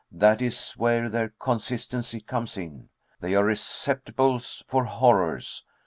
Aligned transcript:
That 0.11 0.41
is 0.41 0.71
where 0.71 1.09
their 1.09 1.29
consistency 1.39 2.21
comes 2.21 2.57
in. 2.57 2.89
They 3.19 3.35
are 3.35 3.45
receptacles 3.45 4.63
for 4.67 4.85
horrors. 4.85 5.63